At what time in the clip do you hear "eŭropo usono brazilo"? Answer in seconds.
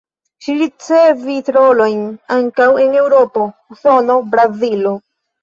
3.03-4.97